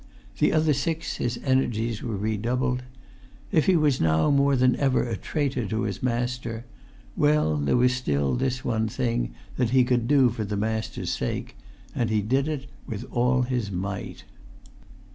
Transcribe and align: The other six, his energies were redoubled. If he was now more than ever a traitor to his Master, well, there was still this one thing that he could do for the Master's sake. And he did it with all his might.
The 0.39 0.51
other 0.51 0.73
six, 0.73 1.17
his 1.17 1.39
energies 1.45 2.01
were 2.01 2.17
redoubled. 2.17 2.81
If 3.51 3.67
he 3.67 3.75
was 3.75 4.01
now 4.01 4.31
more 4.31 4.55
than 4.55 4.75
ever 4.77 5.03
a 5.03 5.15
traitor 5.15 5.67
to 5.67 5.83
his 5.83 6.01
Master, 6.01 6.65
well, 7.15 7.55
there 7.57 7.77
was 7.77 7.93
still 7.93 8.33
this 8.33 8.65
one 8.65 8.87
thing 8.87 9.35
that 9.57 9.69
he 9.69 9.83
could 9.83 10.07
do 10.07 10.29
for 10.29 10.43
the 10.43 10.57
Master's 10.57 11.11
sake. 11.11 11.55
And 11.93 12.09
he 12.09 12.23
did 12.23 12.47
it 12.47 12.65
with 12.87 13.05
all 13.11 13.43
his 13.43 13.69
might. 13.69 14.23